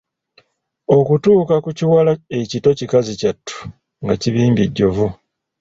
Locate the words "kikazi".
2.79-3.13